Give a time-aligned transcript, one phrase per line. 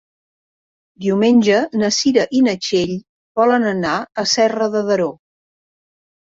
[1.05, 2.95] Diumenge na Cira i na Txell
[3.43, 5.11] volen anar a Serra de Daró.